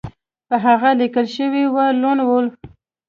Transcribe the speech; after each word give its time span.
په 0.47 0.55
هغه 0.65 0.89
لیکل 1.01 1.25
شوي 1.35 1.63
وو 1.73 1.85
لون 2.01 2.17
وولف 2.23 2.55